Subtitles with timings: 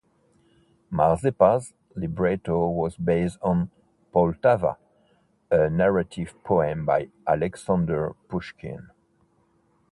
[0.91, 3.69] "Mazeppa"'s libretto was based on
[4.11, 4.77] "Poltava",
[5.51, 8.89] a narrative poem by Alexander Pushkin.